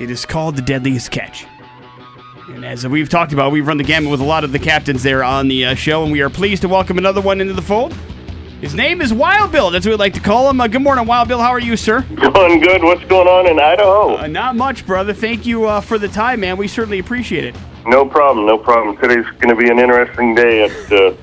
[0.00, 1.44] It is called the Deadliest Catch.
[2.48, 5.02] And as we've talked about, we've run the gamut with a lot of the captains
[5.02, 7.60] there on the uh, show, and we are pleased to welcome another one into the
[7.60, 7.92] fold.
[8.62, 9.70] His name is Wild Bill.
[9.70, 10.58] That's what we'd like to call him.
[10.58, 11.38] Uh, good morning, Wild Bill.
[11.38, 12.00] How are you, sir?
[12.14, 12.82] Going good.
[12.82, 14.16] What's going on in Idaho?
[14.16, 15.12] Uh, not much, brother.
[15.12, 16.56] Thank you uh, for the time, man.
[16.56, 17.54] We certainly appreciate it.
[17.84, 18.46] No problem.
[18.46, 18.96] No problem.
[18.96, 21.14] Today's going to be an interesting day at uh,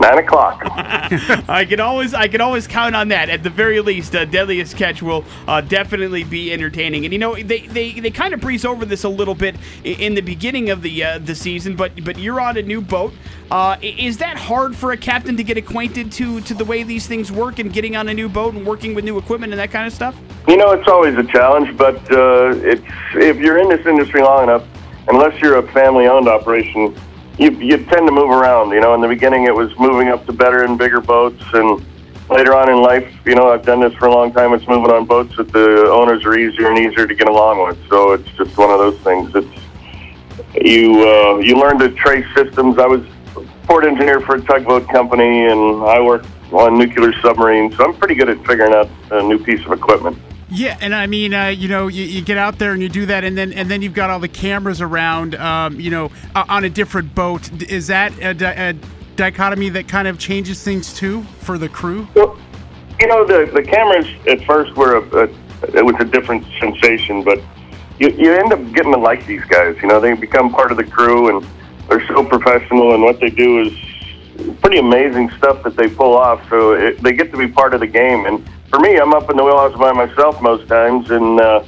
[0.00, 0.60] nine o'clock.
[0.64, 3.28] I can always I can always count on that.
[3.28, 7.04] At the very least, uh, Deadliest Catch will uh, definitely be entertaining.
[7.04, 10.14] And you know they, they, they kind of breeze over this a little bit in
[10.14, 13.12] the beginning of the uh, the season, but but you're on a new boat.
[13.50, 17.06] Uh, is that hard for a captain to get acquainted to to the way these
[17.06, 19.70] things work and getting on a new boat and working with new equipment and that
[19.70, 20.16] kind of stuff?
[20.48, 24.44] You know, it's always a challenge, but uh, it's if you're in this industry long
[24.44, 24.66] enough,
[25.08, 26.96] unless you're a family-owned operation,
[27.38, 28.70] you you tend to move around.
[28.70, 31.84] You know, in the beginning, it was moving up to better and bigger boats, and
[32.28, 34.52] later on in life, you know, I've done this for a long time.
[34.54, 37.78] It's moving on boats that the owners are easier and easier to get along with.
[37.88, 39.32] So it's just one of those things.
[39.34, 42.78] It's you uh, you learn to trace systems.
[42.78, 43.04] I was
[43.64, 48.16] port engineer for a tugboat company, and I worked on nuclear submarines, so I'm pretty
[48.16, 50.18] good at figuring out a new piece of equipment.
[50.50, 53.06] Yeah, and I mean, uh, you know, you, you get out there and you do
[53.06, 56.44] that, and then and then you've got all the cameras around, um, you know, uh,
[56.48, 57.62] on a different boat.
[57.70, 58.74] Is that a, di- a
[59.16, 62.08] dichotomy that kind of changes things too for the crew?
[62.14, 62.36] Well,
[63.00, 65.28] you know, the the cameras at first were a, a
[65.74, 67.40] it was a different sensation, but
[68.00, 69.76] you you end up getting to like these guys.
[69.80, 71.46] You know, they become part of the crew, and
[71.88, 73.72] they're so professional, and what they do is
[74.60, 76.48] pretty amazing stuff that they pull off.
[76.48, 78.26] So it, they get to be part of the game.
[78.26, 81.64] And for me, I'm up in the wheelhouse by myself most times, and uh,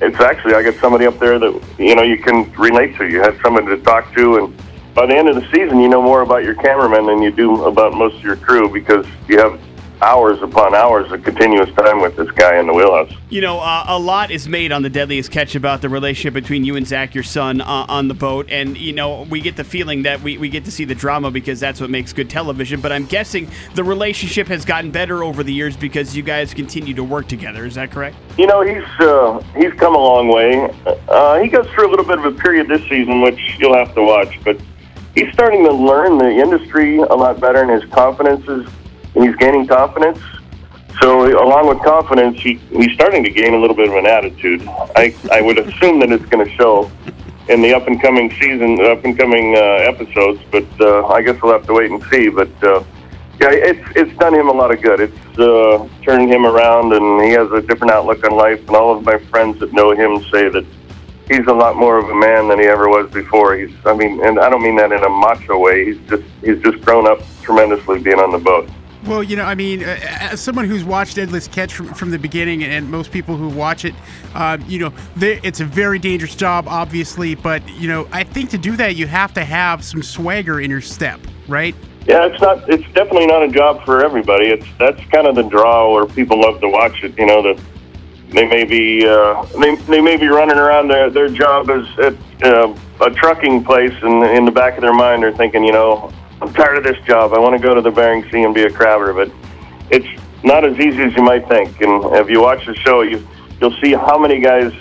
[0.00, 3.08] it's actually I got somebody up there that you know you can relate to.
[3.08, 4.56] You have somebody to talk to, and
[4.94, 7.64] by the end of the season, you know more about your cameraman than you do
[7.64, 9.60] about most of your crew because you have
[10.02, 13.12] hours upon hours of continuous time with this guy in the wheelhouse.
[13.28, 16.64] You know, uh, a lot is made on the Deadliest Catch about the relationship between
[16.64, 18.46] you and Zach, your son, uh, on the boat.
[18.50, 21.30] And, you know, we get the feeling that we, we get to see the drama
[21.30, 22.80] because that's what makes good television.
[22.80, 26.94] But I'm guessing the relationship has gotten better over the years because you guys continue
[26.94, 27.66] to work together.
[27.66, 28.16] Is that correct?
[28.38, 30.72] You know, he's uh, he's come a long way.
[31.08, 33.94] Uh, he goes through a little bit of a period this season, which you'll have
[33.94, 34.38] to watch.
[34.44, 34.60] But
[35.14, 38.66] he's starting to learn the industry a lot better, and his confidence is,
[39.20, 40.18] and he's gaining confidence.
[41.00, 44.62] So, along with confidence, he, he's starting to gain a little bit of an attitude.
[44.96, 46.90] I I would assume that it's going to show
[47.48, 50.40] in the up and coming season, up and coming uh, episodes.
[50.50, 52.28] But uh, I guess we'll have to wait and see.
[52.28, 52.84] But uh,
[53.40, 55.00] yeah, it's it's done him a lot of good.
[55.00, 58.60] It's uh, turned him around, and he has a different outlook on life.
[58.66, 60.66] And all of my friends that know him say that
[61.28, 63.54] he's a lot more of a man than he ever was before.
[63.54, 65.86] He's, I mean, and I don't mean that in a macho way.
[65.86, 68.68] He's just he's just grown up tremendously being on the boat.
[69.06, 72.62] Well, you know, I mean, as someone who's watched Endless Catch from, from the beginning,
[72.62, 73.94] and most people who watch it,
[74.34, 77.34] uh, you know, it's a very dangerous job, obviously.
[77.34, 80.70] But you know, I think to do that, you have to have some swagger in
[80.70, 81.18] your step,
[81.48, 81.74] right?
[82.06, 82.68] Yeah, it's not.
[82.68, 84.48] It's definitely not a job for everybody.
[84.48, 87.16] It's that's kind of the draw where people love to watch it.
[87.18, 87.62] You know, that
[88.30, 92.14] they may be uh, they, they may be running around their their job as at
[92.42, 96.12] uh, a trucking place, and in the back of their mind, they're thinking, you know,
[96.54, 97.32] Tired of this job.
[97.32, 99.12] I want to go to the Bering Sea and be a crabber.
[99.12, 99.30] But
[99.90, 100.08] it's
[100.42, 101.80] not as easy as you might think.
[101.80, 103.26] And if you watch the show, you
[103.60, 104.72] you'll see how many guys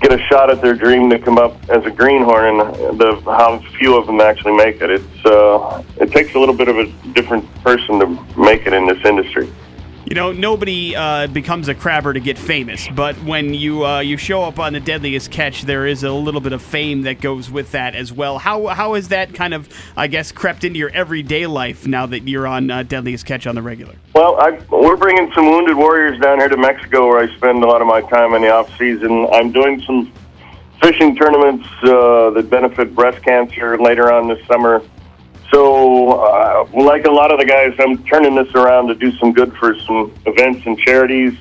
[0.00, 3.58] get a shot at their dream to come up as a greenhorn, and the how
[3.78, 4.90] few of them actually make it.
[4.90, 8.86] It's uh, it takes a little bit of a different person to make it in
[8.86, 9.50] this industry.
[10.04, 14.16] You know, nobody uh, becomes a crabber to get famous, but when you uh, you
[14.16, 17.50] show up on the Deadliest Catch, there is a little bit of fame that goes
[17.50, 18.38] with that as well.
[18.38, 22.26] How how has that kind of, I guess, crept into your everyday life now that
[22.28, 23.94] you're on uh, Deadliest Catch on the regular?
[24.12, 27.66] Well, I, we're bringing some wounded warriors down here to Mexico, where I spend a
[27.68, 29.28] lot of my time in the off season.
[29.32, 30.12] I'm doing some
[30.82, 34.82] fishing tournaments uh, that benefit breast cancer later on this summer.
[35.52, 39.32] So, uh, like a lot of the guys, I'm turning this around to do some
[39.32, 41.34] good for some events and charities.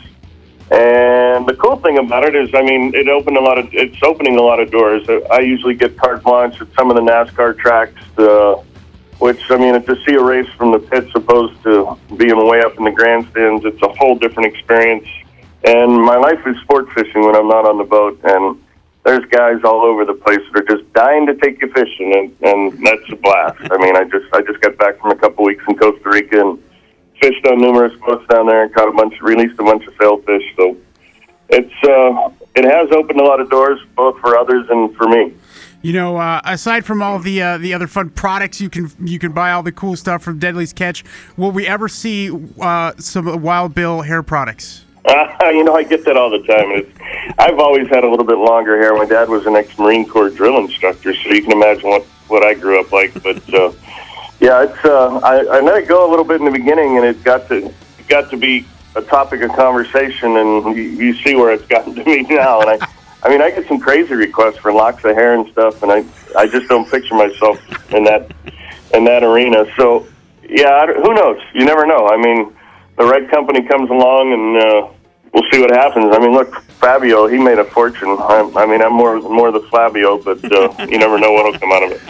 [0.70, 4.02] And the cool thing about it is, I mean, it opened a lot of, it's
[4.04, 5.08] opening a lot of doors.
[5.32, 8.62] I usually get carte blanche at some of the NASCAR tracks, uh,
[9.20, 12.78] which, I mean, to see a race from the pits opposed to being way up
[12.78, 15.08] in the grandstands, it's a whole different experience.
[15.64, 18.20] And my life is sport fishing when I'm not on the boat.
[18.24, 18.61] And
[19.04, 22.50] there's guys all over the place that are just dying to take you fishing, and,
[22.50, 23.60] and that's a blast.
[23.72, 26.40] I mean, I just I just got back from a couple weeks in Costa Rica
[26.40, 26.64] and
[27.20, 30.44] fished on numerous boats down there and caught a bunch, released a bunch of sailfish.
[30.56, 30.78] So
[31.50, 35.34] it's uh, it has opened a lot of doors both for others and for me.
[35.84, 39.18] You know, uh, aside from all the uh, the other fun products you can you
[39.18, 41.04] can buy all the cool stuff from Deadliest Catch,
[41.38, 44.86] will we ever see uh, some Wild Bill hair products?
[45.06, 46.72] Uh, you know, I get that all the time.
[46.72, 47.01] It's,
[47.38, 48.94] I've always had a little bit longer hair.
[48.96, 52.54] My dad was an ex-Marine Corps drill instructor, so you can imagine what what I
[52.54, 53.14] grew up like.
[53.22, 53.72] But uh,
[54.40, 57.06] yeah, it's uh, I, I let it go a little bit in the beginning, and
[57.06, 61.36] it got to it got to be a topic of conversation, and you, you see
[61.36, 62.62] where it's gotten to me now.
[62.62, 62.88] And I,
[63.24, 66.04] I mean, I get some crazy requests for locks of hair and stuff, and I
[66.38, 67.60] I just don't picture myself
[67.94, 68.32] in that
[68.94, 69.66] in that arena.
[69.78, 70.08] So
[70.48, 71.40] yeah, I, who knows?
[71.54, 72.08] You never know.
[72.08, 72.54] I mean,
[72.98, 74.90] the right company comes along, and uh,
[75.34, 76.14] we'll see what happens.
[76.14, 78.10] I mean, look, Fabio, he made a fortune.
[78.10, 81.72] I, I mean, I'm more more the Fabio, but uh, you never know what'll come
[81.72, 82.02] out of it.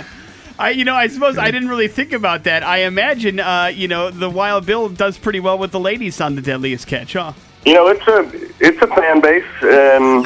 [0.58, 2.64] I, you know, I suppose I didn't really think about that.
[2.64, 6.36] I imagine, uh, you know, the Wild Bill does pretty well with the ladies on
[6.36, 7.34] the Deadliest Catch, huh?
[7.66, 8.20] You know, it's a
[8.60, 10.26] it's a fan base, and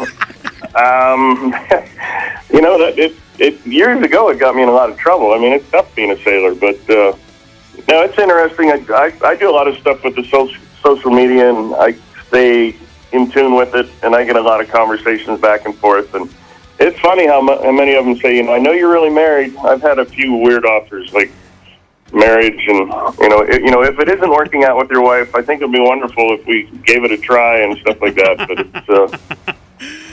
[0.76, 1.54] um,
[2.54, 5.34] you know that it, it years ago it got me in a lot of trouble.
[5.34, 7.18] I mean, it's tough being a sailor, but uh,
[7.88, 8.72] no, it's interesting.
[8.72, 11.98] I, I I do a lot of stuff with the social social media, and I
[12.28, 12.76] stay
[13.16, 16.30] in tune with it, and I get a lot of conversations back and forth, and
[16.80, 19.10] it's funny how, mu- how many of them say, you know, I know you're really
[19.10, 19.56] married.
[19.58, 21.32] I've had a few weird offers like
[22.14, 22.88] marriage and
[23.20, 25.60] you know it, you know if it isn't working out with your wife i think
[25.60, 28.90] it'd be wonderful if we gave it a try and stuff like that but it's
[29.48, 29.54] uh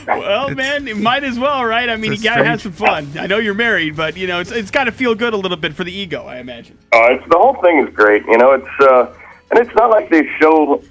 [0.05, 1.89] Well, man, it might as well, right?
[1.89, 3.13] I mean, you gotta have some fun.
[3.17, 5.57] I know you're married, but you know, it's it's got to feel good a little
[5.57, 6.77] bit for the ego, I imagine.
[6.93, 9.15] uh, it's the whole thing is great you know it's uh
[9.51, 10.83] and it's not like they show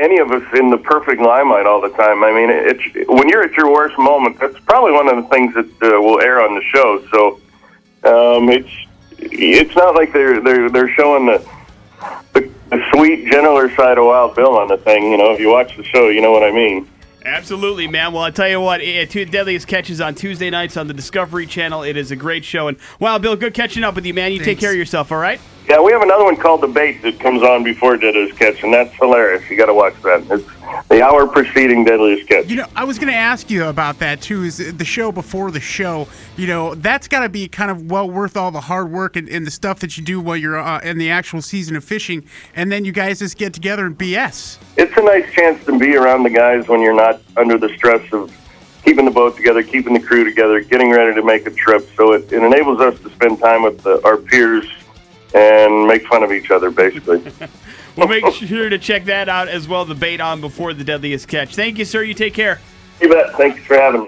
[0.00, 2.24] any of us in the perfect limelight all the time.
[2.24, 5.54] I mean it's when you're at your worst moment that's probably one of the things
[5.54, 7.04] that uh, will air on the show.
[7.12, 7.40] So
[8.02, 8.70] um it's
[9.18, 11.46] it's not like they're they're they're showing the
[12.32, 15.32] the, the sweet gentler side of wild bill on the thing you know.
[15.32, 16.88] If you watch the show you know what i mean
[17.24, 18.12] Absolutely, man.
[18.12, 21.46] Well, I tell you what, eh, two Deadliest Catches on Tuesday nights on the Discovery
[21.46, 21.82] Channel.
[21.82, 22.68] It is a great show.
[22.68, 24.32] And Wild Bill, good catching up with you, man.
[24.32, 25.40] You take care of yourself, all right?
[25.68, 28.72] Yeah, we have another one called The Bait that comes on before Deadliest Catch, and
[28.72, 29.48] that's hilarious.
[29.50, 30.24] You got to watch that.
[30.30, 30.48] It's
[30.88, 32.48] the hour preceding Deadliest Catch.
[32.48, 34.44] You know, I was going to ask you about that too.
[34.44, 36.08] Is the show before the show?
[36.36, 39.28] You know, that's got to be kind of well worth all the hard work and,
[39.28, 42.24] and the stuff that you do while you're uh, in the actual season of fishing,
[42.54, 44.58] and then you guys just get together and BS.
[44.76, 48.12] It's a nice chance to be around the guys when you're not under the stress
[48.12, 48.34] of
[48.84, 51.88] keeping the boat together, keeping the crew together, getting ready to make a trip.
[51.96, 54.66] So it, it enables us to spend time with the, our peers
[55.34, 57.22] and make fun of each other, basically.
[58.08, 59.84] Make sure to check that out as well.
[59.84, 61.54] The bait on before the Deadliest Catch.
[61.54, 62.02] Thank you, sir.
[62.02, 62.60] You take care.
[63.00, 63.34] you bet.
[63.36, 63.98] Thanks for having me.